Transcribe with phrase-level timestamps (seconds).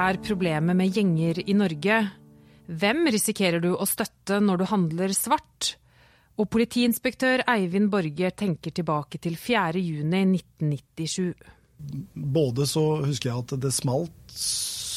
[0.00, 2.00] er problemet med gjenger i Norge?
[2.70, 5.74] Hvem risikerer du å støtte når du handler svart?
[6.40, 11.34] Og politiinspektør Eivind Borge tenker tilbake til 4.6.1997.
[12.14, 14.32] Både så husker jeg at det smalt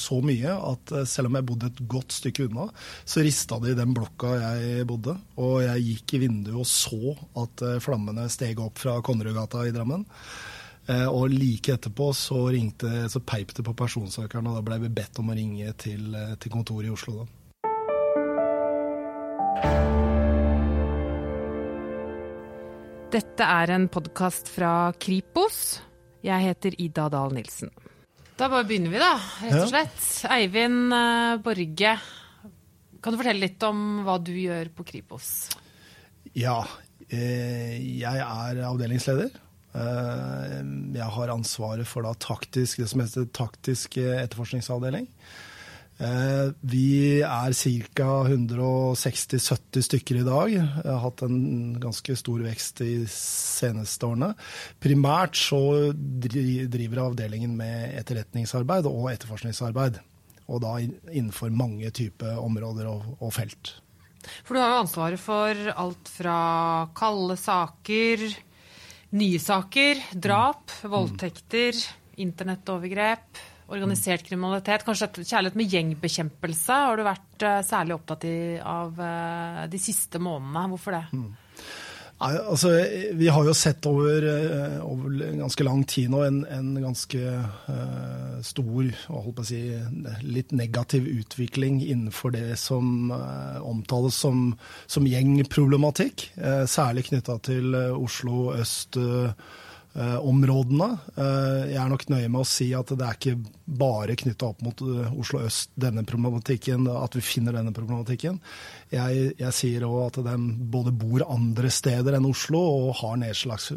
[0.04, 2.68] så mye at eh, selv om jeg bodde et godt stykke unna,
[3.08, 5.16] så rista det i den blokka jeg bodde.
[5.40, 9.76] Og jeg gikk i vinduet og så at eh, flammene steg opp fra Konnerudgata i
[9.76, 10.06] Drammen.
[10.84, 14.92] Eh, og like etterpå så, ringte, så peip det på personsøkeren, og da ble vi
[14.92, 17.24] bedt om å ringe til, til kontoret i Oslo.
[17.24, 17.32] da.
[23.14, 25.78] Dette er en podkast fra Kripos.
[26.26, 27.70] Jeg heter Ida Dahl Nilsen.
[28.40, 29.12] Da bare begynner vi, da,
[29.44, 30.00] rett og slett.
[30.24, 30.32] Ja.
[30.40, 31.92] Eivind uh, Borge,
[33.04, 35.28] kan du fortelle litt om hva du gjør på Kripos?
[36.34, 36.58] Ja,
[37.06, 39.30] eh, jeg er avdelingsleder.
[39.74, 40.60] Eh,
[40.94, 45.10] jeg har ansvaret for da taktisk, det som heter taktisk etterforskningsavdeling.
[46.02, 48.08] Eh, vi er ca.
[48.26, 50.54] 160-70 stykker i dag.
[50.56, 54.34] Jeg har hatt en ganske stor vekst de seneste årene.
[54.84, 60.02] Primært så driver avdelingen med etterretningsarbeid og etterforskningsarbeid.
[60.50, 63.78] Og da innenfor mange typer områder og felt.
[64.44, 66.38] For du har jo ansvaret for alt fra
[66.96, 68.26] kalde saker,
[69.14, 70.92] nye saker, drap, mm.
[70.94, 71.82] voldtekter,
[72.24, 78.28] internettovergrep organisert kriminalitet, kanskje kjærlighet med gjengbekjempelse, har du vært uh, særlig opptatt
[78.60, 80.68] av uh, de siste månedene.
[80.74, 81.04] Hvorfor det?
[81.16, 81.32] Mm.
[82.24, 82.70] Nei, altså,
[83.20, 87.34] vi har jo sett over, uh, over ganske lang tid nå en, en ganske
[88.44, 89.60] stor og holdt på å si,
[90.24, 93.12] litt negativ utvikling innenfor det som
[93.64, 94.50] omtales som,
[94.88, 96.30] som gjengproblematikk.
[96.68, 99.00] særlig knytta til Oslo øst.
[99.00, 100.88] Uh, Eh, områdene.
[101.14, 104.64] Eh, jeg er nok nøye med å si at det er ikke bare knytta opp
[104.66, 108.40] mot eh, Oslo øst denne problematikken, at vi finner denne problematikken.
[108.94, 110.36] Jeg, jeg sier òg at de
[110.74, 113.70] både bor andre steder enn Oslo og har nedslags,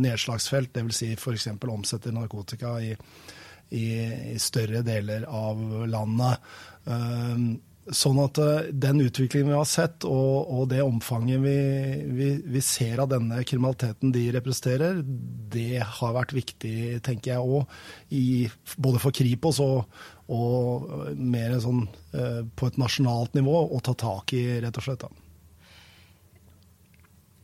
[0.00, 1.02] nedslagsfelt, dvs.
[1.02, 1.50] Si f.eks.
[1.60, 2.94] omsetter narkotika i,
[3.76, 3.84] i,
[4.32, 6.48] i, større deler av landet.
[7.90, 11.56] Sånn at eh, den utviklingen vi har sett, og, og det omfanget vi,
[12.06, 15.00] vi, vi, ser av denne kriminaliteten de representerer,
[15.50, 17.80] det har vært viktig, tenker jeg òg,
[18.78, 19.90] både for Kripos og,
[20.30, 21.82] og mer sånn
[22.14, 25.02] eh, på et nasjonalt nivå, å ta tak i, rett og slett.
[25.08, 25.26] da.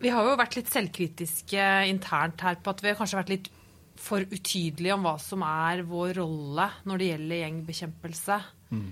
[0.04, 3.50] Vi har jo vært litt selvkritiske internt her på at vi har kanskje vært litt
[3.96, 8.38] for utydelige om hva som er vår rolle når det gjelder gjengbekjempelse.
[8.76, 8.88] Mm.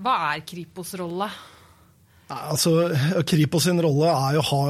[0.00, 1.28] Hva er Kripos' rolle?
[2.32, 2.72] Altså,
[3.28, 4.60] Kripos sin rolle er jo ha,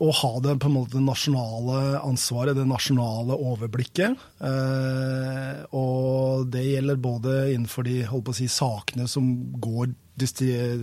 [0.00, 4.22] å ha det måte nasjonale ansvaret, det nasjonale overblikket.
[4.48, 9.28] Eh, og det gjelder både innenfor de å si, sakene som
[9.60, 9.92] går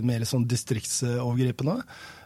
[0.06, 1.80] mer sånn distriktsovergripende.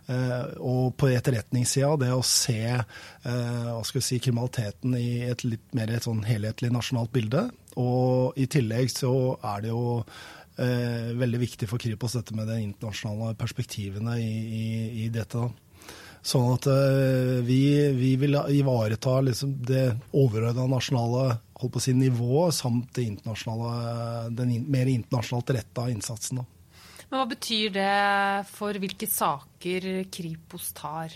[0.04, 6.04] Eh, og på etterretningssida, det å se eh, si, kriminaliteten i et litt mer et
[6.04, 7.46] sånn helhetlig nasjonalt bilde.
[7.80, 10.02] Og i tillegg så er det jo
[10.60, 14.66] eh, veldig viktig for Kripos, dette med de internasjonale perspektivene i, i,
[15.04, 15.48] i dette.
[16.24, 17.60] Sånn at eh, vi,
[17.92, 21.26] vi, vil ivareta liksom det overordna nasjonale
[21.60, 26.40] holdt på å si, nivået samt internasjonale, den mer internasjonalt retta innsatsen.
[26.40, 26.46] Da.
[27.10, 27.90] Men Hva betyr det
[28.50, 31.12] for hvilke saker Kripos tar?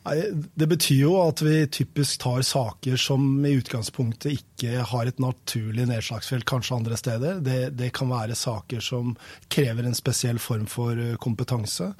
[0.00, 5.84] Det betyr jo at vi typisk tar saker som i utgangspunktet ikke har et naturlig
[5.90, 7.42] nedslagsfelt, kanskje andre steder.
[7.44, 9.12] Det, det kan være saker som
[9.52, 11.92] krever en spesiell form for eh, kompetanse.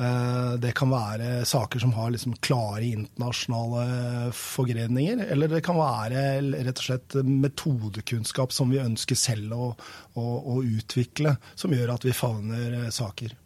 [0.00, 5.26] Eh, det kan være saker som har liksom klare internasjonale forgreninger.
[5.28, 9.70] Eller det kan være rett og slett metodekunnskap som vi ønsker selv å,
[10.16, 13.36] å, å utvikle, som gjør at vi favner eh, saker.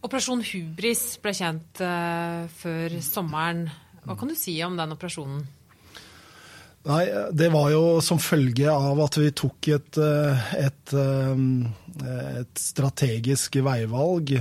[0.00, 3.66] Operasjon Hubris ble kjent uh, før sommeren.
[4.06, 5.42] Hva kan du si om den operasjonen?
[6.88, 7.04] Nei,
[7.36, 11.42] Det var jo som følge av at vi tok et, eh, et, eh,
[12.40, 14.32] et strategisk veivalg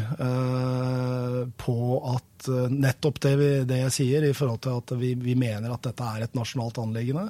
[1.60, 1.76] på
[2.14, 5.84] at nettopp det, vi, det, jeg sier, i forhold til at vi, vi mener at
[5.90, 7.28] dette er et nasjonalt anliggende.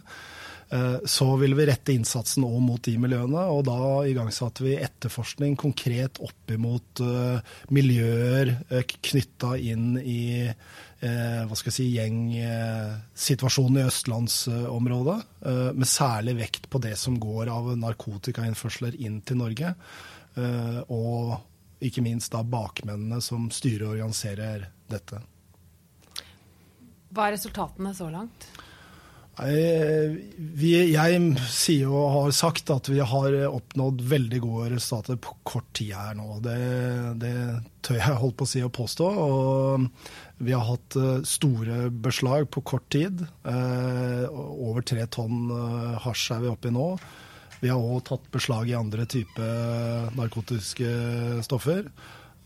[0.70, 5.56] Eh, så ville vi rette innsatsen òg mot de miljøene, og da igangsatte vi etterforskning
[5.58, 7.40] konkret opp imot uh,
[7.74, 10.22] miljøer uh, knytta inn i
[11.00, 15.16] hva skal jeg si, gjengsituasjonen i østlandsområdet,
[15.72, 19.72] med særlig vekt på det som går av narkotikainnførsler inn til Norge.
[20.92, 21.38] og
[21.88, 25.22] ikke minst da bakmennene som styrer og organiserer dette.
[27.16, 28.52] Hva er resultatene så langt?
[29.40, 35.70] Vi, jeg sier og har sagt at vi har oppnådd veldig gode resultater på kort
[35.80, 36.42] tid her nå.
[36.44, 36.58] Det,
[37.22, 37.36] det
[37.86, 39.08] tør jeg holdt på å si og påstå.
[39.24, 39.88] Og
[40.40, 43.26] vi har hatt eh, store beslag på kort tid.
[43.44, 46.94] Eh, over tre tonn eh, hasj er vi oppe i nå.
[47.60, 50.94] Vi har òg tatt beslag i andre typer narkotiske
[51.44, 51.90] stoffer.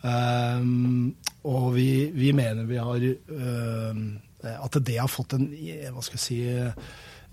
[0.03, 3.05] Og vi, vi mener vi har
[4.43, 5.47] Eh, at det har fått en,
[5.93, 6.39] hva skal jeg si,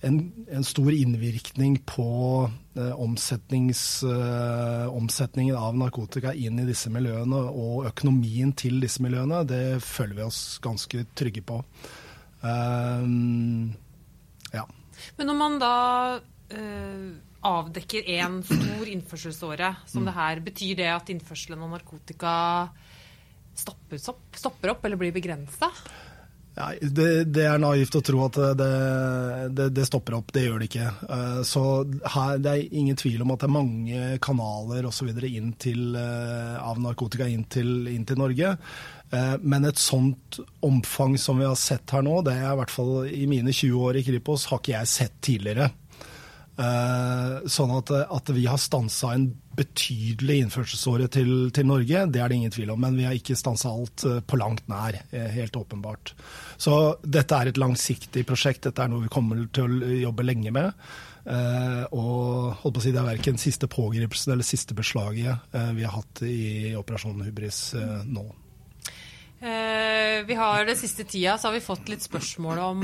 [0.06, 0.18] en,
[0.48, 2.06] en stor innvirkning på
[2.46, 2.94] eh, eh,
[4.94, 10.28] omsetningen av narkotika inn i disse miljøene og økonomien til disse miljøene, det føler vi
[10.28, 11.60] oss ganske trygge på.
[12.40, 13.74] Um,
[14.54, 14.64] ja.
[15.18, 15.74] Men når man da
[16.16, 17.10] uh,
[17.46, 20.08] avdekker én stor innførselsåre som mm.
[20.08, 22.34] det her, betyr det at innførselen av narkotika
[23.56, 25.70] stopper opp, stopper opp eller blir begrensa?
[26.58, 28.66] Ja, det, det, er naivt å tro at det,
[29.54, 30.32] det, det, stopper opp.
[30.34, 30.88] Det gjør det ikke.
[31.06, 31.62] Eh, så
[32.14, 35.06] her, det er ingen tvil om at det er mange kanaler og så
[35.62, 38.56] til, eh, av narkotika inn til, inn til, Norge.
[39.14, 42.74] Eh, men et sånt omfang som vi har sett her nå, det er i hvert
[42.74, 45.70] fall i mine 20 år i Kripos, har ikke jeg sett tidligere.
[46.60, 49.30] Sånn at, at vi har stansa en
[49.60, 52.80] betydelig innførselsåre til, til, Norge, det er det ingen tvil om.
[52.80, 56.14] Men vi har ikke stansa alt eh, på langt nær, eh, helt åpenbart.
[56.60, 58.64] Så dette er et langsiktig prosjekt.
[58.68, 60.90] Dette er noe vi kommer til å jobbe lenge med.
[61.20, 65.92] Og holdt på å si Det er verken siste pågripelsen eller siste beslaget vi har
[65.92, 67.58] hatt i Operasjon Hubris
[68.08, 68.24] nå.
[70.24, 72.80] vi har Det siste tida så har vi fått litt spørsmål om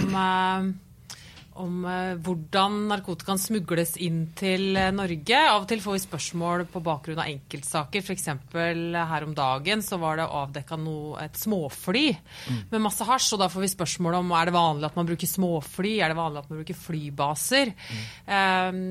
[1.63, 5.39] om eh, hvordan narkotikaen smugles inn til eh, Norge.
[5.39, 8.05] Av og til får vi spørsmål på bakgrunn av enkeltsaker.
[8.05, 8.29] F.eks.
[8.53, 10.79] her om dagen så var det avdekka
[11.25, 12.61] et småfly mm.
[12.73, 13.33] med masse hasj.
[13.37, 16.21] Og da får vi spørsmål om er det vanlig at man bruker småfly, er det
[16.21, 17.73] vanlig at man bruker flybaser.
[17.87, 18.05] Mm.
[18.27, 18.83] Um,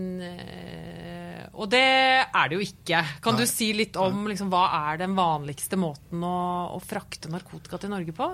[1.55, 1.85] og det
[2.25, 3.03] er det jo ikke.
[3.23, 3.45] Kan Nei.
[3.45, 6.37] du si litt om liksom, hva er den vanligste måten å,
[6.75, 8.31] å frakte narkotika til Norge på?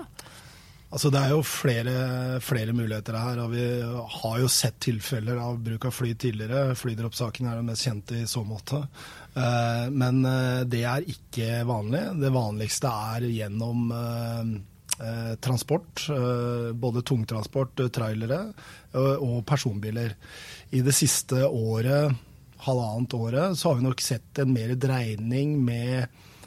[0.92, 1.92] Altså Det er jo flere,
[2.44, 3.38] flere, muligheter her.
[3.40, 3.64] og Vi
[4.20, 6.74] har jo sett tilfeller av bruk av fly tidligere.
[6.76, 8.82] Flydroppsaken er det mest kjente i så måte.
[9.32, 12.02] Eh, men eh, det er ikke vanlig.
[12.20, 14.50] Det vanligste er gjennom eh,
[15.40, 16.04] transport.
[16.76, 18.42] Både tungtransport, trailere
[18.92, 20.12] og personbiler.
[20.76, 22.12] I det siste året,
[22.68, 26.04] halvannet året, så har vi nok sett en mer dreining med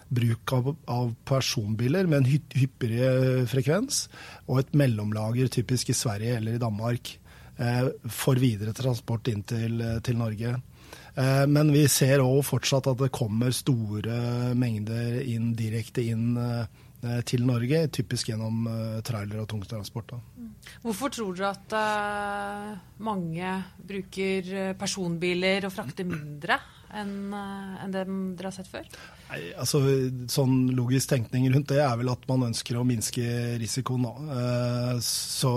[0.10, 4.06] bruk av, av, personbiler med en hyppigere frekvens,
[4.46, 7.16] og et mellomlager, typisk i Sverige eller i Danmark,
[7.58, 10.56] eh, for videre transport inn til, til Norge.
[11.16, 17.22] Eh, men vi ser òg fortsatt at det kommer store mengder inn, direkte inn eh,
[17.28, 20.18] til Norge, typisk gjennom eh, trailer og tungtransport.
[20.84, 21.76] Hvorfor tror dere at
[23.06, 26.60] mange bruker personbiler og frakter mindre
[26.96, 28.90] enn en det dere har sett før?
[29.26, 29.82] Nei, altså,
[30.32, 33.26] sånn Logisk tenkning rundt det er vel at man ønsker å minske
[33.62, 34.06] risikoen.
[34.30, 35.56] Uh, så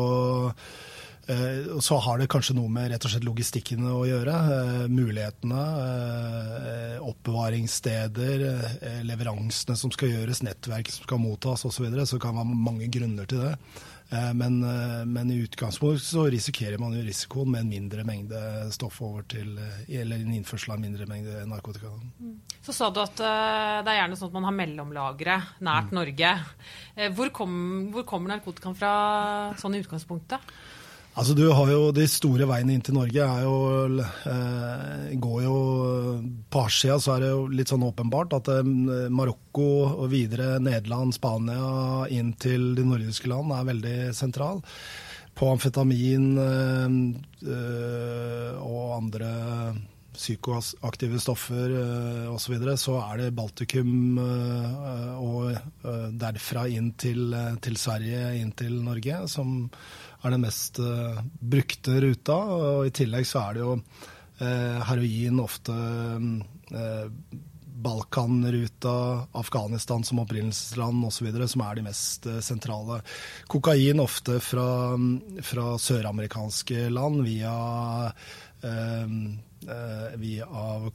[1.29, 4.33] og så har det kanskje noe med rett og slett logistikken å gjøre.
[4.89, 5.65] Mulighetene,
[7.05, 8.45] oppbevaringssteder,
[9.05, 11.75] leveransene som skal gjøres, nettverk som skal mottas osv.
[11.77, 13.53] Så, videre, så kan det være mange grunner til det.
[14.11, 18.41] Eh, men, eh, men, i utgangspunktet så risikerer man jo risikoen med en mindre mengde
[18.73, 21.93] stoff over til eh, Eller en innførsel av en mindre mengde narkotika.
[22.17, 22.39] Mm.
[22.65, 25.97] Så sa du at det er gjerne sånn at man har mellomlagre nært mm.
[25.99, 26.33] Norge.
[27.17, 27.53] Hvor, kom,
[27.95, 28.93] hvor kommer narkotikaen fra
[29.61, 30.53] sånn i utgangspunktet?
[31.19, 33.57] Altså du har jo De store veiene inn til Norge er jo,
[34.31, 35.57] eh, går jo
[36.51, 38.71] På Asia så er det jo litt sånn åpenbart at eh,
[39.11, 39.69] Marokko
[40.05, 44.63] og videre Nederland, Spania inn til de nordiske land er veldig sentral.
[45.35, 46.99] På amfetamin eh,
[47.51, 49.29] eh og andre
[50.19, 56.93] psykoaktive stoffer uh, osv., så, videre, så er det Baltikum eh, og eh, derfra inn
[56.99, 59.67] til, til Sverige, inn til Norge, som
[60.23, 62.39] er den mest brukte ruta.
[62.57, 63.77] Og I tillegg så er det jo
[64.39, 65.75] heroin ofte
[67.79, 68.95] Balkanruta,
[69.39, 71.29] Afghanistan som opprinnelsesland osv.
[71.51, 73.01] som er de mest sentrale.
[73.51, 74.97] Kokain ofte fra,
[75.51, 77.55] fra søramerikanske land via,
[80.19, 80.47] via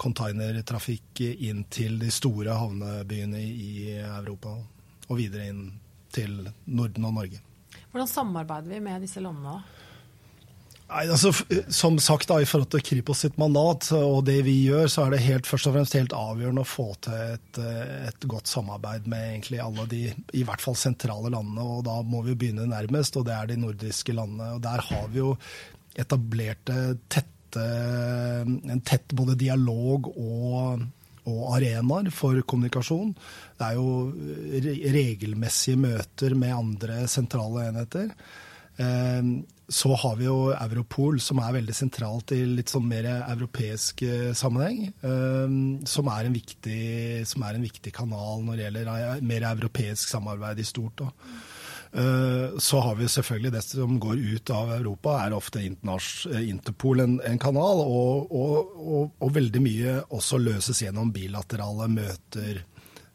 [0.02, 4.56] containertrafikk inn til de store havnebyene i Europa.
[5.10, 5.66] Og videre inn
[6.14, 7.42] til Norden og Norge.
[7.94, 9.60] Hvordan samarbeider vi med disse landene?
[10.94, 11.32] Nei, altså,
[11.74, 15.16] som sagt, da, I forhold til Kripos sitt mandat og det vi gjør, så er
[15.16, 17.62] det helt, først og fremst helt avgjørende å få til et,
[18.10, 21.66] et, godt samarbeid med egentlig alle de i hvert fall sentrale landene.
[21.66, 24.52] og Da må vi begynne nærmest, og det er de nordiske landene.
[24.58, 25.34] og Der har vi jo
[25.98, 30.84] etablerte tette, en tett både dialog og,
[31.30, 33.14] og arenaer for kommunikasjon.
[33.60, 38.12] Det er jo regelmessige møter med andre sentrale enheter.
[39.74, 44.04] Så har vi jo Europol, som er veldig sentralt i litt sånn mer europeisk
[44.36, 44.90] sammenheng.
[45.88, 46.84] Som er viktig,
[47.24, 51.06] er en viktig kanal når det gjelder mer europeisk samarbeid i stort.
[51.06, 51.10] Da.
[51.94, 57.20] Eh, så har vi selvfølgelig det som går ut av Europa, er ofte Interpol en,
[57.22, 57.84] en kanal.
[57.86, 62.64] Og, og, og, og, veldig mye også løses gjennom bilaterale møter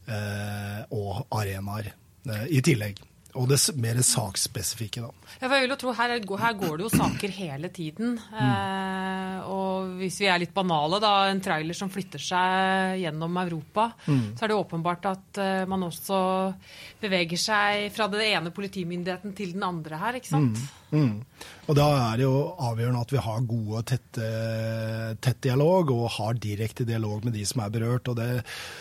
[0.06, 3.02] eh, og arenaer eh, i tillegg.
[3.36, 5.34] Og det mer saksspesifikke, da.
[5.42, 8.14] jeg vil jo tro her, her, går det jo saker hele tiden.
[8.16, 8.38] Mm.
[8.40, 13.90] Eh, og hvis vi er litt banale, da, en trailer som flytter seg gjennom Europa,
[14.06, 14.24] mm.
[14.32, 16.18] så er det åpenbart at eh, man også
[17.04, 20.56] beveger seg fra den ene politimyndigheten til den andre her, ikke sant?
[20.56, 20.77] Mm.
[20.90, 21.14] Mm.
[21.68, 24.20] Og da er det jo avgjørende at vi har god og tett,
[25.20, 28.08] tett dialog, og har direkte dialog med de som er berørt.
[28.16, 28.28] Det,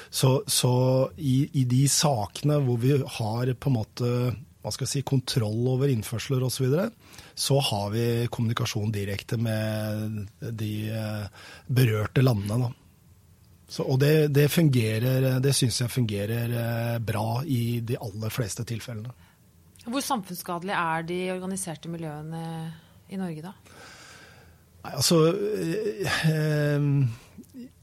[0.09, 0.73] så, så
[1.19, 4.11] i, i de sakene hvor vi har på en måte
[4.67, 6.89] hva skal jeg si, kontroll over innførsler osv., så, videre,
[7.39, 10.25] så har vi kommunikasjon direkte med
[10.59, 12.73] de eh, berørte landene.
[13.67, 19.13] Så, og det, det det syns jeg fungerer eh, bra i de aller fleste tilfellene.
[19.87, 22.41] Hvor samfunnsskadelig er de organiserte miljøene
[23.07, 23.53] i Norge, da?
[24.83, 26.89] Nei, altså eh,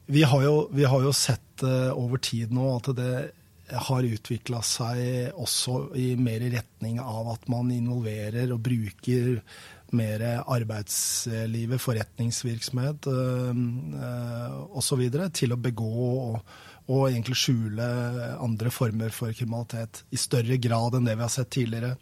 [0.06, 3.14] vi, har jo, vi har jo sett over tid nå at det
[3.72, 9.40] har utvikla seg også i mer retning av at man involverer og bruker
[9.94, 13.56] mer arbeidslivet, forretningsvirksomhet øh,
[14.76, 15.04] osv.
[15.32, 16.38] til å begå og,
[16.84, 17.84] og, egentlig skjule
[18.44, 20.02] andre former for kriminalitet.
[20.12, 21.94] I større grad enn det vi har sett tidligere.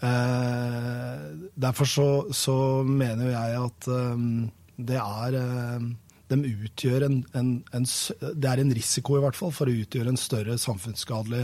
[0.00, 1.24] Eh,
[1.60, 2.56] derfor så, så,
[2.88, 4.46] mener jeg at um,
[4.80, 5.90] det er um,
[6.30, 10.14] de utgjør en, en, en, Det er en risiko i hvert fall for å utgjøre
[10.14, 11.42] en større samfunnsskadelig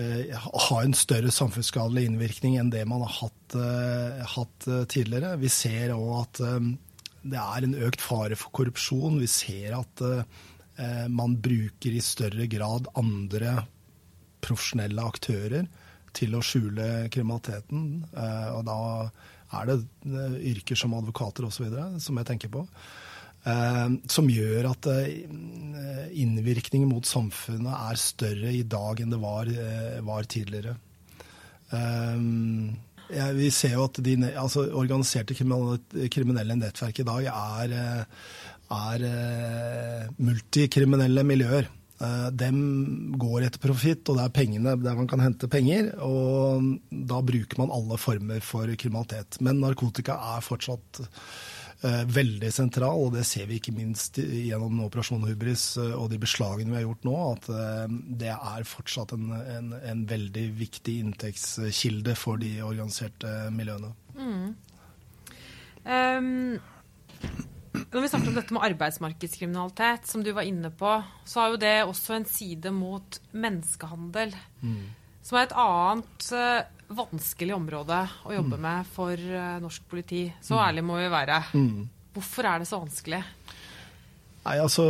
[0.00, 5.36] eh, ha en større samfunnsskadelig innvirkning enn det man har hatt, eh, hatt tidligere.
[5.38, 6.72] Vi ser òg at eh,
[7.34, 9.20] det er en økt fare for korrupsjon.
[9.22, 10.02] Vi ser at
[11.08, 13.60] man bruker i større grad andre
[14.44, 15.68] profesjonelle aktører
[16.14, 18.04] til å skjule kriminaliteten.
[18.10, 18.78] Eh, og da
[19.54, 19.78] er det
[20.54, 21.68] yrker som advokater osv.
[22.02, 22.64] som jeg tenker på.
[23.44, 29.50] Eh, som gjør at eh, innvirkningen mot samfunnet er større i dag enn det var,
[29.50, 30.78] eh, var tidligere.
[33.34, 37.72] Vi ser jo at de altså, organiserte kriminelle nettverk i dag er,
[38.72, 41.70] er multikriminelle miljøer.
[42.34, 42.56] Dem
[43.20, 45.92] går etter profitt, og det er pengene der man kan hente penger.
[46.04, 49.38] Og da bruker man alle former for kriminalitet.
[49.44, 51.04] Men narkotika er fortsatt
[51.84, 56.20] Eh, veldig sentral, og det ser vi ikke minst gjennom Operasjon Hubris eh, og de
[56.22, 60.94] beslagene vi har gjort nå, at eh, det er fortsatt en, en, en veldig viktig
[61.02, 63.90] inntektskilde for de organiserte miljøene.
[64.16, 64.54] Mm.
[65.84, 66.30] Um,
[67.74, 71.62] når vi snakker om dette med arbeidsmarkedskriminalitet, som du var inne på, så har jo
[71.62, 74.34] det også en side mot menneskehandel.
[74.62, 74.84] Mm.
[75.24, 76.30] Som er et annet
[76.92, 78.64] vanskelig område å jobbe mm.
[78.64, 80.26] med for uh, norsk politi.
[80.42, 80.62] Så mm.
[80.66, 81.40] ærlig må vi være.
[81.54, 81.86] Mm.
[82.14, 83.22] Hvorfor er det så vanskelig?
[84.44, 84.84] Nei, altså,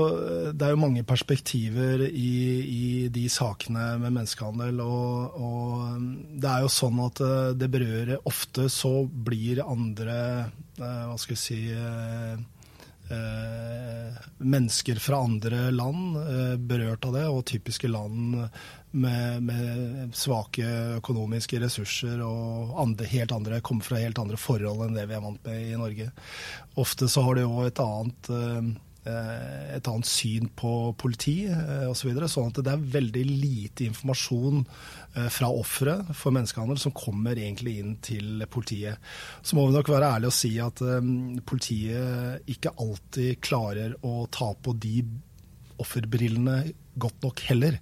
[0.50, 2.32] Det er jo mange perspektiver i,
[2.66, 4.80] i de sakene med menneskehandel.
[4.82, 6.08] Og, og,
[6.42, 10.18] det er jo sånn at uh, det berører Ofte så blir andre
[10.80, 11.60] uh, Hva skal jeg si
[14.38, 16.16] mennesker fra andre land
[16.64, 18.38] berørt av det, og typiske land
[18.94, 20.64] med, med, svake
[21.00, 25.24] økonomiske ressurser og andre, helt andre, kommer fra helt andre forhold enn det vi er
[25.24, 26.10] vant med i Norge.
[26.80, 28.68] Ofte så har de òg et annet eh,
[29.04, 32.04] et annet syn på politi eh, osv.
[32.04, 36.94] Så videre, sånn at det er veldig lite informasjon eh, fra ofre for menneskehandel som
[36.96, 39.00] kommer egentlig inn til politiet.
[39.42, 40.82] Så må vi nok være ærlige og si at
[41.48, 44.98] politiet ikke alltid klarer å ta på de
[45.82, 46.58] offerbrillene
[47.00, 47.80] godt nok heller.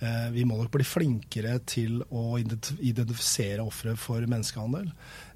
[0.00, 4.88] Eh, vi må nok bli flinkere til å identifisere ofre for menneskehandel.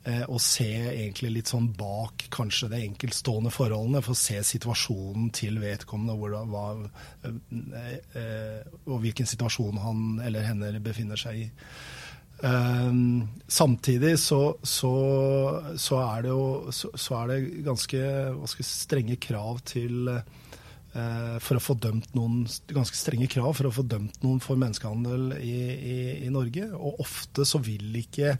[0.04, 5.30] Eh, og se egentlig litt sånn bak kanskje det enkeltstående forholdene, for å se situasjonen
[5.32, 6.64] til vedkommende og, hva,
[7.24, 11.50] eh, og hvilken situasjon han eller henne befinner seg i.
[13.48, 14.90] samtidig så, så,
[15.80, 21.62] så, er det jo så, så er det ganske strenge krav til uh, for å
[21.62, 22.42] få dømt noen
[22.74, 25.96] ganske strenge krav for å få dømt noen for menneskehandel i, i,
[26.26, 26.68] i, Norge.
[26.74, 28.34] Og ofte så vil ikke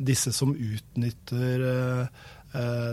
[0.00, 1.64] disse som utnytter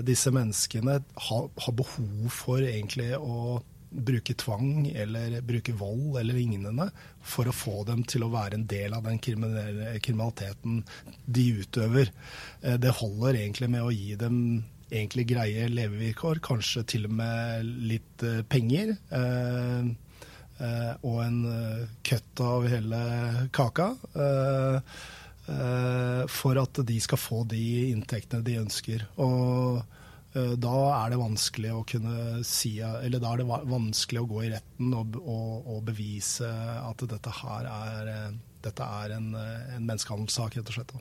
[0.05, 3.57] disse menneskene, har, har behov for egentlig å
[3.89, 6.85] bruke tvang eller bruke vold eller lignende
[7.25, 10.83] for å få dem til å være en del av den kriminaliteten
[11.25, 12.11] de utøver.
[12.61, 14.37] Det holder egentlig med å gi dem
[14.91, 18.93] egentlig greie levevilkår, kanskje til og med litt penger.
[19.09, 19.89] Eh,
[20.57, 21.37] Eh, og en
[22.05, 22.99] køtt av hele
[23.53, 23.91] kaka.
[25.47, 29.07] Eh, for at de skal få de inntektene de ønsker.
[29.23, 29.83] Og
[30.37, 34.49] da er det vanskelig å kunne si Eller da er det vanskelig å gå i
[34.51, 38.11] retten og, og, og bevise at dette her er,
[38.61, 40.93] dette er en, en menneskehandelssak, rett og slett.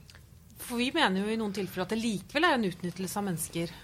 [0.62, 3.74] For vi mener jo i noen tilfeller at det likevel er en utnyttelse av mennesker.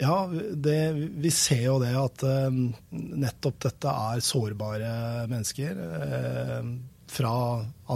[0.00, 0.78] Ja, det,
[1.26, 2.24] vi ser jo det at
[3.26, 4.94] nettopp dette er sårbare
[5.34, 5.84] mennesker
[7.12, 7.36] fra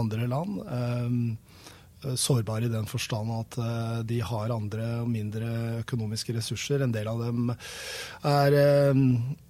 [0.03, 0.61] andre land.
[2.05, 3.57] Uh, sårbare i den forstand at
[4.07, 5.47] de har andre og mindre
[5.81, 6.83] økonomiske ressurser.
[6.83, 7.49] En del av dem
[8.27, 8.57] er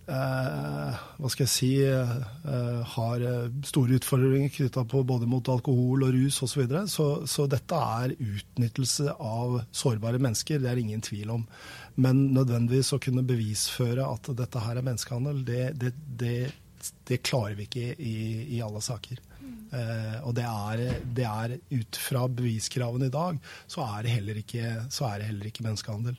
[0.07, 3.25] hva skal jeg si har
[3.67, 6.53] store utfordringer knytta på både mot alkohol og rus osv.
[6.53, 6.85] Så, videre.
[6.87, 11.43] så Så dette er utnyttelse av sårbare mennesker, det er ingen tvil om.
[11.97, 16.35] Men nødvendigvis å kunne bevisføre at dette her er menneskehandel, det, det, det,
[17.09, 18.17] det klarer vi ikke i,
[18.57, 19.23] i alle saker.
[19.73, 20.83] Eh, og det er,
[21.17, 25.65] det er, ut fra beviskravene i dag, så er det heller ikke, det heller ikke
[25.65, 26.17] menneskehandel.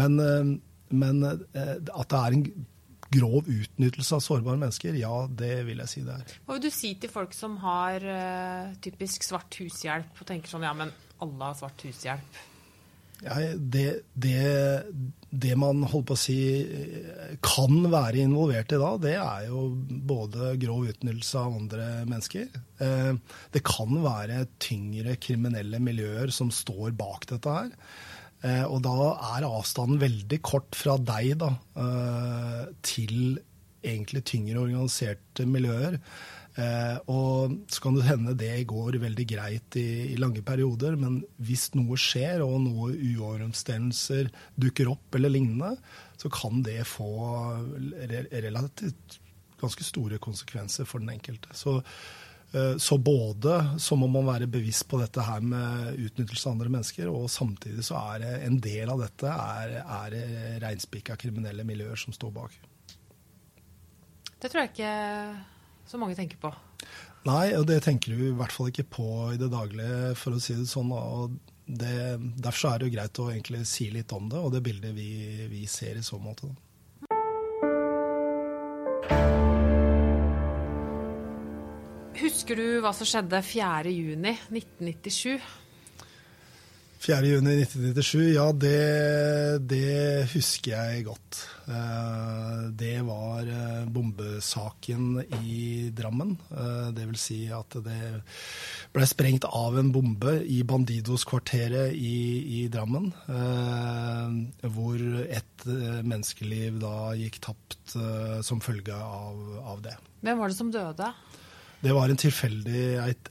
[0.00, 0.50] Men, eh,
[0.96, 2.46] men eh, at det er en
[3.08, 6.36] grov utnyttelse av sårbare mennesker, ja, det vil jeg si det er.
[6.44, 8.04] Hva vil du si til folk som har
[8.84, 10.92] typisk svart hushjelp, og tenker sånn ja, men
[11.24, 12.42] alle har svart hushjelp?
[13.24, 14.42] Ja, det, det,
[15.30, 16.38] det, man holdt på å si
[17.42, 19.64] kan være involvert i da, det er jo
[20.06, 22.46] både grov utnyttelse av andre mennesker.
[22.84, 23.10] Eh,
[23.54, 27.74] det kan være tyngre kriminelle miljøer som står bak dette her.
[28.46, 33.40] Eh, og da er avstanden veldig kort fra deg da, eh, til
[33.82, 35.98] egentlig tyngre organiserte miljøer.
[36.58, 41.20] Eh, og så kan det hende det går veldig greit i, i, lange perioder, men
[41.38, 45.76] hvis noe skjer og noe uoverensstemmelser dukker opp eller lignende,
[46.18, 47.12] så kan det få
[48.42, 49.20] relativt
[49.60, 51.54] ganske store konsekvenser for den enkelte.
[51.54, 51.76] Så,
[52.50, 56.72] eh, så både så må man være bevisst på dette her med utnyttelse av andre
[56.74, 62.16] mennesker, og samtidig så er en del av dette er, er reinspikka kriminelle miljøer som
[62.16, 62.58] står bak.
[64.42, 64.96] Det tror jeg ikke
[65.88, 66.52] så mange tenker på?
[67.28, 70.42] Nei, og det tenker du i hvert fall ikke på i det daglige, for å
[70.42, 70.92] si det sånn.
[70.94, 71.34] og
[71.66, 71.96] det,
[72.38, 75.10] Derfor er det jo greit å egentlig si litt om det, og det bildet vi,
[75.50, 76.50] vi ser i så måte.
[82.18, 85.38] Husker du hva som skjedde 4.6.1997?
[87.08, 91.38] 4.6.1997, ja det, det, husker jeg godt.
[91.64, 96.34] Eh, det var eh, bombesaken i Drammen.
[96.52, 98.10] Eh, det vil si at det
[98.92, 102.20] ble sprengt av en bombe i Bandidos-kvarteret i,
[102.60, 103.08] i, Drammen.
[104.76, 105.68] Hvor et
[106.04, 107.96] menneskeliv da gikk tapt
[108.44, 109.96] som følge av, av det.
[110.20, 111.12] Hvem var det som døde?
[111.80, 112.84] Det var en tilfeldig,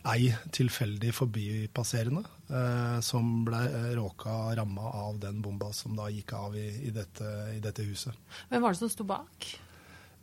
[0.07, 6.31] ei tilfeldig forbipasserende eh, som ble eh, råka ramma av den bomba som da gikk
[6.37, 8.15] av i, i, dette, i, dette, huset.
[8.47, 9.49] Hvem var det som sto bak?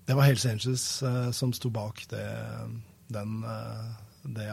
[0.08, 2.24] Det var Hells Angels eh, som sto bak det,
[3.12, 3.92] den, eh,
[4.24, 4.48] det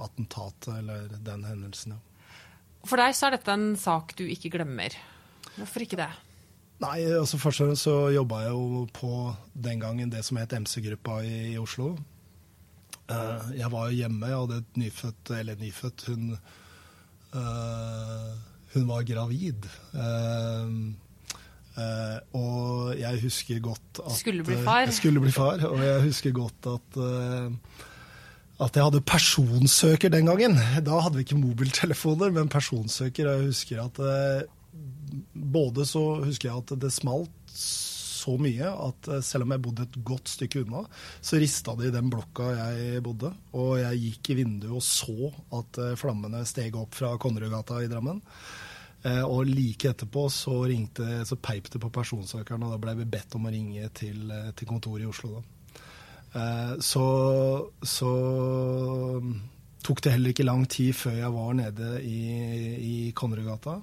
[0.00, 1.98] attentatet, eller den hendelsen.
[1.98, 2.30] Ja.
[2.88, 4.96] For deg så er dette en sak du ikke glemmer.
[5.58, 6.08] Hvorfor ikke det?
[6.80, 9.12] Nei, altså Først og fremst så jobba jeg jo på
[9.52, 11.92] den gangen det som het MC-gruppa i, i Oslo.
[13.04, 16.30] Uh, jeg var jo hjemme, jeg hadde et nyfødt Eller nyfødt, hun
[17.36, 18.30] uh,
[18.72, 19.66] Hun var gravid.
[19.92, 20.94] Uh,
[22.32, 24.88] og jeg husker godt at Skulle bli far?
[24.94, 27.02] Skulle bli far, og jeg husker godt at
[28.62, 30.54] at jeg hadde personsøker den gangen.
[30.86, 33.26] Da hadde vi ikke mobiltelefoner, men personsøker.
[33.26, 33.98] Og jeg husker at
[35.34, 37.58] både så husker jeg at det smalt
[38.24, 40.84] så mye at eh, selv om jeg bodde et godt stykke unna,
[41.20, 43.32] så rista det i den blokka jeg bodde.
[43.58, 47.90] Og jeg gikk i vinduet og så at eh, flammene steg opp fra Konnerudgata i
[47.90, 48.20] Drammen.
[49.04, 53.10] Eh, og like etterpå så, ringte, så peip det på personsøkeren, og da ble vi
[53.16, 55.36] bedt om å ringe til, til kontoret i Oslo.
[55.38, 55.50] da.
[56.82, 57.02] Så,
[57.86, 58.08] så
[59.86, 62.22] tok det heller ikke lang tid før jeg var nede i,
[62.74, 63.76] i Konnerudgata.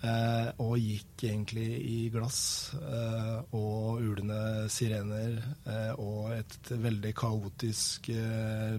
[0.00, 5.34] Eh, og gikk egentlig i glass eh, og ulende sirener
[5.68, 8.08] eh, og et veldig kaotisk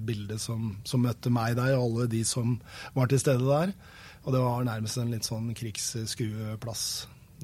[0.02, 2.56] bilde som, som, møtte meg der, og alle de som
[2.96, 3.76] var til stede der.
[4.26, 6.86] Og det var nærmest en litt sånn krigsskueplass.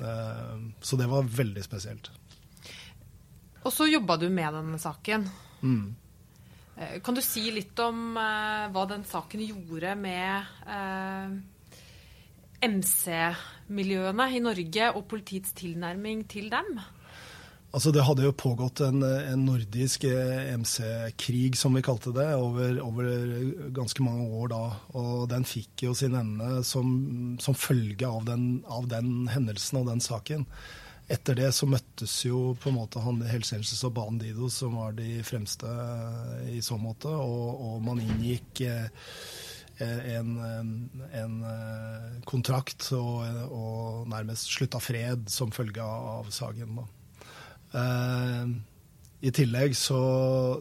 [0.02, 2.10] Eh, så det var veldig spesielt.
[3.66, 5.26] Og så jobba du med denne saken.
[5.62, 5.96] Mm.
[6.78, 11.38] Eh, kan du si litt om eh, hva den saken gjorde med eh,
[12.64, 16.80] MC-miljøene i Norge og politiets tilnærming til dem?
[17.76, 23.10] Altså Det hadde jo pågått en, en nordisk MC-krig, som vi kalte det, over, over,
[23.76, 24.62] ganske mange år da.
[24.98, 29.92] Og den fikk jo sin ende som, som følge av den, av den, hendelsen og
[29.92, 30.48] den saken.
[31.12, 35.22] Etter det så møttes jo på en måte han Helsenses og Bandido, som var de
[35.28, 35.70] fremste
[36.52, 38.90] i så måte, og, og man inngikk eh,
[39.84, 40.32] en,
[41.14, 41.34] en,
[42.26, 46.80] kontrakt og, og, nærmest slutta fred som følge av saken.
[47.74, 48.54] Uh,
[49.22, 50.00] I tillegg så,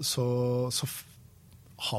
[0.02, 0.26] så,
[0.74, 0.88] så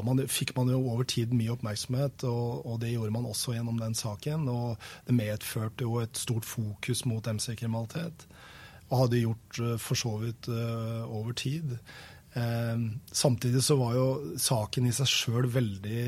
[0.04, 3.78] man, fikk man jo over tid mye oppmerksomhet, og, og, det gjorde man også gjennom
[3.80, 4.48] den saken.
[4.52, 4.76] Og
[5.06, 8.26] det medførte jo et stort fokus mot MC-kriminalitet,
[8.88, 11.78] og hadde gjort uh, for så vidt uh, over tid.
[13.12, 16.02] samtidig så var jo saken i seg sjøl veldig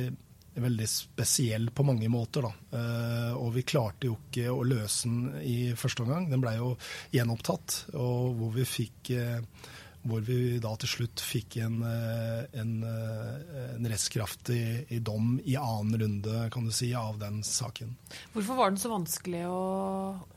[0.63, 2.47] veldig spesiell på mange måter.
[2.47, 2.83] Da.
[3.37, 6.31] og vi klarte jo ikke å løse den i første omgang.
[6.31, 6.75] Den blei jo
[7.15, 9.15] gjenopptatt, og hvor vi fikk
[10.03, 16.65] hvor vi da til slutt fikk en, en, en rettskraftig dom i annen runde kan
[16.65, 17.93] du si, av den saken.
[18.33, 19.61] Hvorfor var den så vanskelig å,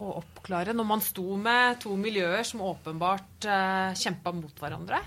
[0.03, 4.99] å oppklare, når man sto med to miljøer som åpenbart eh, kjempa mot hverandre?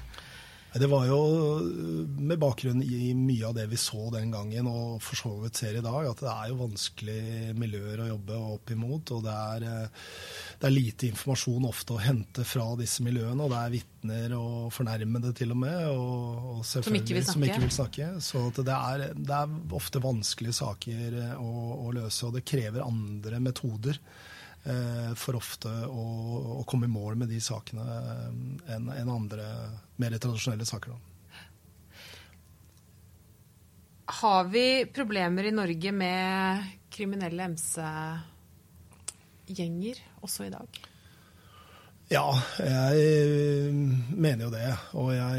[0.80, 1.18] Det var jo
[2.18, 5.78] med bakgrunn i mye av det vi så den gangen, og for så vidt ser
[5.78, 9.12] i dag, at det er jo vanskelige miljøer å jobbe opp imot.
[9.16, 9.88] Og det er,
[10.60, 13.46] det er lite informasjon ofte å hente fra disse miljøene.
[13.46, 17.64] Og det er vitner og fornærmede til og med, og, og som, ikke som, ikke
[17.64, 18.12] vil snakke.
[18.24, 21.52] Så det er, det, er, ofte vanskelige saker å,
[21.86, 24.02] å løse, og det krever andre metoder.
[24.66, 26.04] Eh, for ofte å,
[26.58, 28.30] å, komme i mål med de sakene eh,
[28.74, 29.44] enn en andre
[30.02, 30.90] mer tradisjonelle saker.
[34.22, 38.18] Har vi problemer i Norge med kriminelle MC-gjenger
[40.26, 40.66] også i dag?
[42.10, 42.26] Ja,
[42.58, 43.70] jeg
[44.14, 44.74] mener jo det.
[44.98, 45.38] Og jeg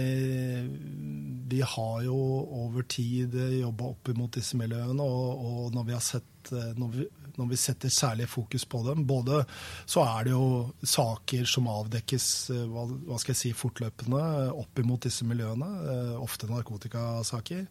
[1.52, 2.16] Vi har jo
[2.64, 7.08] over tid jobba opp imot disse miljøene, og, og når vi har sett når vi,
[7.38, 9.06] når vi setter særlig fokus på dem.
[9.08, 9.44] Både
[9.86, 10.48] så er det jo
[10.82, 12.88] saker som avdekkes eh, hva,
[13.22, 14.22] skal jeg si, fortløpende
[14.58, 17.66] opp imot disse miljøene, eh, ofte narkotikasaker.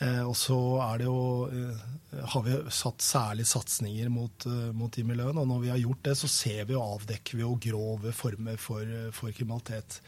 [0.00, 1.20] Eh, og så er det jo,
[2.34, 5.40] har vi satt særlig satsinger mot, mot, de miljøene.
[5.40, 8.60] Og når vi har gjort det, så ser vi og avdekker vi jo grove former
[8.60, 10.00] for, for kriminalitet.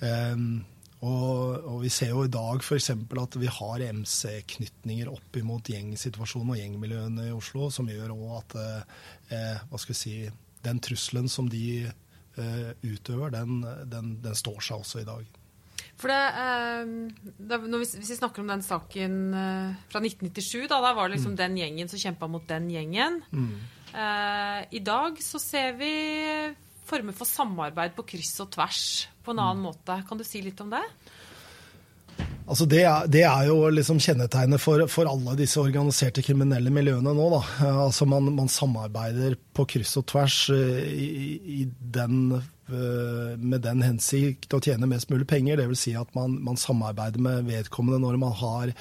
[0.00, 0.62] Um,
[1.00, 2.90] og, og, vi ser jo i dag f.eks.
[2.92, 8.56] at vi har MC-knytninger opp imot gjengsituasjonen og gjengmiljøene i Oslo, som gjør òg at
[8.60, 10.14] eh, hva skal vi si,
[10.60, 15.24] den trusselen som de eh, utøver, den, den, den, står seg også i dag.
[16.00, 20.82] For det, eh, det, hvis, hvis, vi snakker om den saken eh, fra 1997, da,
[20.84, 21.40] da var det liksom mm.
[21.40, 23.22] den gjengen som kjempa mot den gjengen.
[23.32, 23.54] Mm.
[23.90, 25.94] Eh, I dag så ser vi
[26.90, 28.84] former for samarbeid på kryss og tvers
[29.24, 29.66] på en annen mm.
[29.70, 29.98] måte.
[30.08, 30.84] Kan du si litt om det?
[32.50, 37.12] Altså det, er, det, er, jo liksom kjennetegnet for, for, alle disse organiserte kriminelle miljøene
[37.14, 37.26] nå.
[37.36, 37.42] Da.
[37.86, 41.10] Altså man, man samarbeider på kryss og tvers eh, i,
[41.62, 45.60] i den med den hensikt å tjene mest mulig penger.
[45.60, 45.84] Dvs.
[45.86, 48.72] Si at man, man, samarbeider med vedkommende når man, har,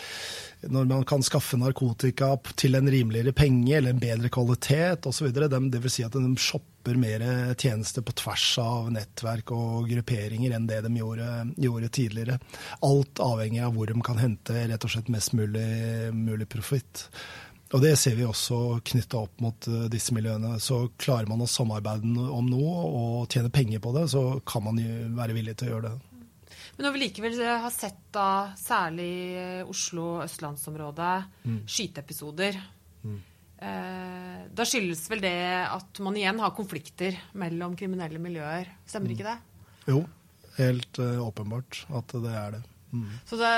[0.67, 5.31] når man kan skaffe narkotika til en rimeligere penge eller en bedre kvalitet osv.
[5.33, 5.95] Dvs.
[5.95, 7.25] Si at de shopper mer
[7.59, 11.27] tjenester på tvers av nettverk og grupperinger enn det de gjorde,
[11.59, 12.39] gjorde tidligere.
[12.85, 15.69] Alt avhengig av hvor de kan hente rett og slett mest mulig,
[16.15, 17.09] mulig profitt.
[17.69, 20.55] Og det ser vi også knytta opp mot uh, disse miljøene.
[20.63, 24.79] Så klarer man å samarbeide om noe og tjene penger på det, så kan man
[24.81, 25.97] jo være villig til å gjøre det.
[26.77, 29.11] Men når vi likevel har sett da, særlig
[29.69, 31.57] Oslo østlandsområdet, mm.
[31.67, 32.55] skyteepisoder
[33.03, 33.17] mm.
[33.67, 38.71] eh, Da skyldes vel det at man igjen har konflikter mellom kriminelle miljøer.
[38.87, 39.15] Stemmer mm.
[39.17, 39.35] ikke det?
[39.91, 40.01] Jo,
[40.55, 42.63] helt åpenbart at det er det.
[42.91, 43.09] Mm.
[43.25, 43.51] Så det,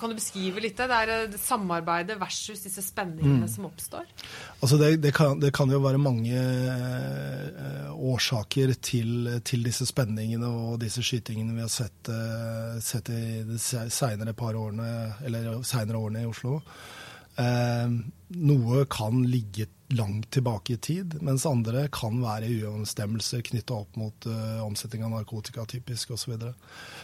[0.00, 0.86] Kan du beskrive litt det?
[0.88, 3.52] Det er eh, samarbeidet versus disse spenningene mm.
[3.52, 4.08] som oppstår?
[4.60, 10.48] Altså det, det, kan, det, kan, jo være mange eh, årsaker til, til, disse spenningene
[10.48, 14.90] og disse skytingene vi har sett, eh, sett i de seinere årene,
[16.00, 16.60] årene i Oslo.
[17.36, 17.94] Eh,
[18.34, 24.26] noe kan ligge langt tilbake i tid, mens andre kan være uoverensstemmelser knytta opp mot
[24.26, 26.34] uh, omsetning av narkotika, typisk osv.
[26.40, 26.50] Så,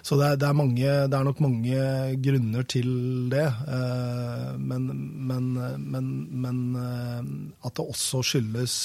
[0.03, 1.85] så det er, det, er mange, det er, nok mange
[2.25, 2.91] grunner til
[3.31, 3.47] det.
[3.69, 4.89] Uh, men,
[5.31, 5.51] men,
[5.85, 6.13] men,
[6.47, 8.79] men uh, at det også skyldes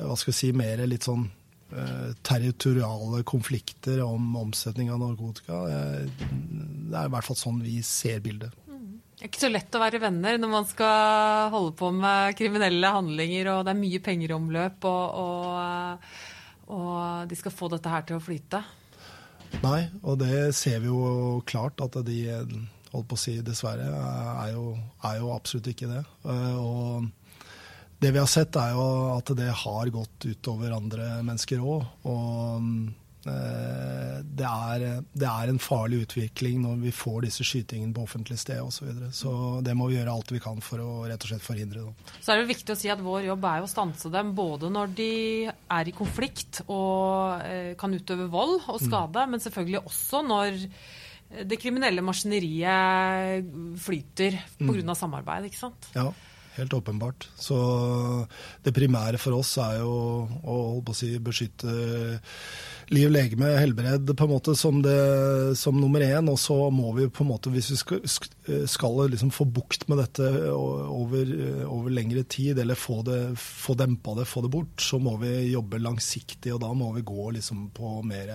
[0.00, 1.28] hva skal vi si, mer litt sånn
[2.26, 5.60] territoriale konflikter om omsetning av narkotika.
[6.10, 8.56] Det er i hvert fall sånn vi ser bildet.
[9.20, 12.92] Det er ikke så lett å være venner når man skal holde på med kriminelle
[12.94, 16.06] handlinger, og det er mye penger i omløp, og, og,
[16.72, 16.94] og,
[17.28, 18.62] de skal få dette her til å flyte.
[19.60, 24.54] Nei, og det ser vi jo klart at de holdt på å si dessverre, er
[24.54, 24.72] jo,
[25.04, 26.00] er jo absolutt ikke det.
[26.24, 27.04] Og
[28.00, 31.84] det vi har sett, er jo at det har gått utover andre mennesker òg.
[32.08, 38.04] Og Eh, det er, det er, en farlig utvikling når vi får disse skytingene på
[38.06, 38.78] offentlig sted osv.
[38.80, 39.10] Så, videre.
[39.12, 39.32] så
[39.64, 42.14] det må vi gjøre alt vi kan for å rett og slett forhindre det.
[42.20, 44.96] Så er det viktig å si at vår jobb er å stanse dem både når
[44.96, 45.12] de
[45.50, 48.86] er i konflikt og eh, kan utøve vold og mm.
[48.86, 49.34] skade, mm.
[49.34, 50.64] men selvfølgelig også når
[51.46, 54.72] det kriminelle maskineriet flyter pga.
[54.80, 54.96] Mm.
[54.98, 55.50] samarbeid.
[55.50, 55.92] ikke sant?
[55.94, 56.08] Ja
[56.60, 57.28] helt åpenbart.
[57.38, 57.56] Så
[58.64, 59.94] det primære for oss er jo
[60.40, 61.72] å, å si, beskytte
[62.90, 64.96] liv, legeme, helbred på en måte som, det,
[65.58, 66.30] som nummer én.
[66.30, 68.02] Og så må vi på en måte, hvis vi skal,
[68.70, 71.30] skal liksom få bukt med dette over,
[71.66, 75.32] over lengre tid, eller få, det, få dempa det, få det bort, så må vi
[75.52, 76.54] jobbe langsiktig.
[76.56, 78.34] Og da må vi gå liksom på mer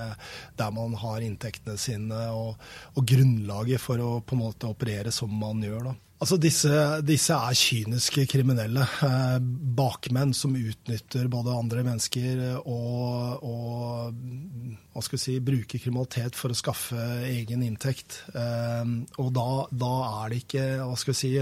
[0.55, 2.55] der man har inntektene sine, og,
[2.95, 5.91] og grunnlaget for å på en måte operere som man gjør.
[5.91, 5.99] da.
[6.15, 6.71] Altså disse,
[7.03, 8.85] disse, er kyniske kriminelle.
[9.03, 9.39] Eh,
[9.75, 17.65] bakmenn som utnytter både andre mennesker og, og si, bruker kriminalitet for å skaffe egen
[17.67, 18.21] inntekt.
[18.31, 21.33] Eh, og da, da, er det ikke hva skal vi si,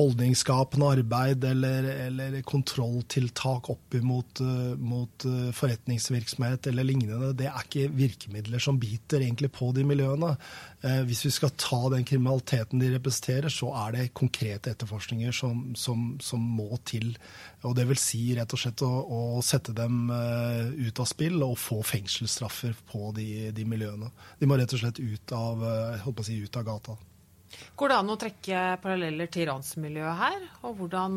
[0.00, 4.40] holdningsskapende arbeid eller, eller kontrolltiltak opp mot,
[4.80, 5.28] mot
[5.60, 7.34] forretningsvirksomhet eller lignende.
[7.36, 10.38] Det er ikke virkemidler som biter egentlig på de miljøene.
[10.80, 15.74] Eh, hvis vi skal ta den kriminaliteten de representerer, så er det konkrete etterforskninger som,
[15.76, 17.10] som, som må til.
[17.68, 21.36] Og det vil si rett og slett å, å sette dem uh, ut av spill
[21.44, 24.08] og få fengselsstraffer på de, de, miljøene.
[24.40, 25.60] De må rett og slett ut av,
[26.00, 26.96] uh, si, ut av gata.
[27.76, 31.14] Går det an å trekke paralleller til ransmiljøet her, og hvordan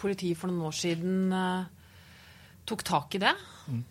[0.00, 1.28] politiet for noen år siden
[2.66, 3.32] tok tak i det?
[3.70, 3.84] Mm.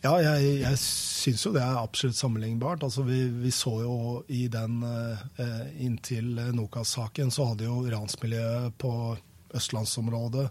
[0.00, 2.84] Ja, jeg, jeg syns jo det er absolutt sammenlignbart.
[2.86, 3.96] Altså, vi, vi så jo
[4.32, 8.94] i den eh, Inntil Nokas-saken så hadde jo ransmiljøet på
[9.58, 10.46] østlandsområdet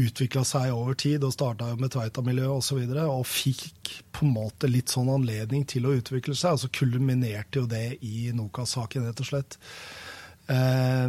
[0.00, 2.80] utvikla seg over tid og starta med Tveita-miljøet osv.
[2.80, 6.56] Og, så og fikk på en måte litt sånn anledning til å utvikle seg.
[6.56, 9.58] Og så kulminerte jo det i Nokas-saken, rett og slett.
[10.50, 11.06] Eh,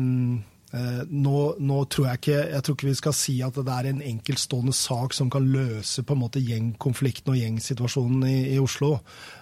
[0.72, 4.04] nå, nå, tror jeg ikke jeg tror ikke vi skal si at det er en
[4.14, 8.94] enkeltstående sak som kan løse på en måte gjengkonflikten og gjengsituasjonen i, i Oslo.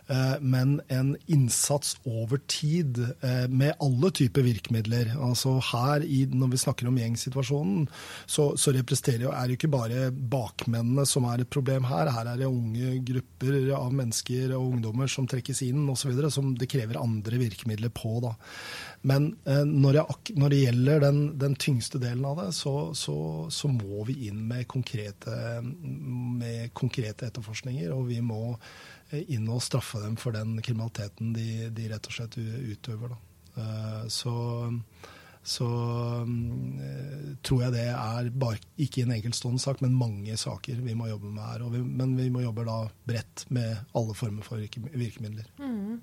[0.09, 5.11] Eh, men en innsats over tid eh, med alle typer virkemidler.
[5.21, 7.87] Altså her, Når vi snakker om gjengsituasjonen,
[8.25, 12.09] så, så representerer jo, er det ikke bare bakmennene som er et problem her.
[12.15, 16.15] Her er det unge grupper av mennesker og ungdommer som trekkes inn osv.
[16.33, 18.17] som det krever andre virkemidler på.
[18.25, 18.33] da.
[19.01, 23.15] Men eh, når, det, når, det, gjelder den, den, tyngste delen av det, så, så,
[23.53, 27.93] så må vi inn med konkrete, med konkrete, etterforskninger.
[27.93, 28.57] Og vi må
[29.11, 33.15] inn og straffe dem for den kriminaliteten de, de rett og slett utøver.
[33.57, 34.33] Uh, så,
[35.43, 35.69] så
[36.25, 36.77] um,
[37.45, 41.33] tror jeg det er bare, ikke en enkeltstående sak, men mange saker vi må jobbe
[41.33, 41.65] med her.
[41.73, 45.49] Vi, men vi må jobbe da bredt med alle former for virkemidler.
[45.59, 45.99] Mm.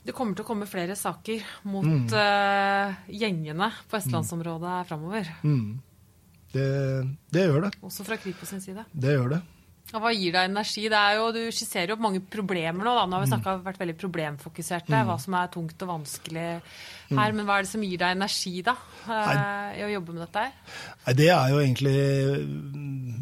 [0.00, 2.08] Det kommer til å komme flere saker mot mm.
[2.16, 4.88] uh, gjengene på østlandsområdet mm.
[4.88, 5.32] framover.
[5.44, 5.80] Mm.
[6.50, 6.68] Det,
[7.30, 7.72] det, gjør det.
[7.86, 8.84] Også fra Kripos sin side.
[8.90, 9.40] Det gjør det.
[9.90, 10.84] Hva gir deg energi?
[10.86, 12.92] Jo, du skisserer jo opp mange problemer nå.
[12.94, 13.06] Da.
[13.08, 13.32] Nå har vi mm.
[13.32, 14.92] snakket, vært veldig problemfokuserte.
[14.94, 15.08] Mm.
[15.08, 16.60] Hva som er tungt og vanskelig her.
[17.10, 17.40] Mm.
[17.40, 18.76] Men hva er det som gir deg energi da,
[19.08, 20.76] uh, i å jobbe med dette her?
[21.06, 21.96] Nei, det er jo egentlig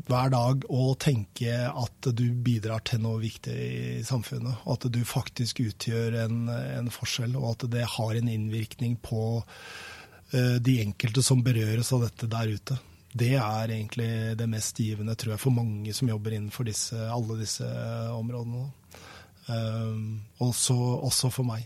[0.08, 4.66] hver dag å tenke at du bidrar til noe viktig i samfunnet.
[4.66, 9.24] Og at du faktisk utgjør en, en forskjell, og at det har en innvirkning på
[9.40, 12.80] uh, de enkelte som berøres av dette der ute.
[13.12, 17.38] Det er egentlig det mest givende, tror jeg, for mange som jobber innenfor disse, alle
[17.40, 17.64] disse
[18.12, 18.68] områdene.
[19.48, 20.76] Um, også,
[21.08, 21.64] også for meg.